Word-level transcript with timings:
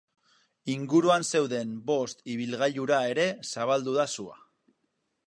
Inguruan 0.75 1.25
zeuden 1.35 1.75
bost 1.91 2.25
ibilgailura 2.37 3.03
ere 3.13 3.27
zabaldu 3.53 3.95
da 3.99 4.07
sua. 4.19 4.39